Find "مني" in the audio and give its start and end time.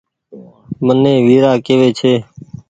0.85-1.13